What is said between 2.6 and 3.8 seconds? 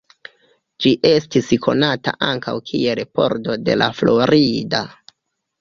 kiel pordo de